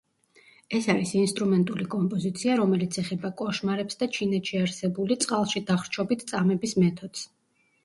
[0.77, 7.31] ეს არის ინსტრუმენტული კომპოზიცია, რომელიც ეხება კოშმარებს და ჩინეთში არსებული წყალში დახრჩობით წამების მეთოდს.